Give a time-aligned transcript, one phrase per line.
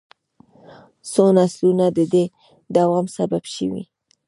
[1.11, 2.25] څو نسلونه د دې
[2.75, 3.83] دوام سبب شوي.